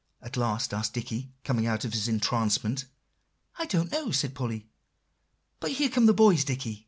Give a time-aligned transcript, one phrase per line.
[0.19, 2.85] at last asked Dicky, coming out of his entrancement.
[3.59, 4.65] "I don't know," said Polly;
[5.59, 6.79] "but here come the boys, Dicky."